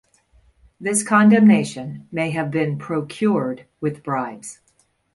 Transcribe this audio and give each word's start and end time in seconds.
This 0.79 1.03
condemnation 1.03 2.07
may 2.11 2.31
have 2.31 2.49
been 2.49 2.79
procured 2.79 3.67
with 3.79 4.01
bribes. 4.01 4.59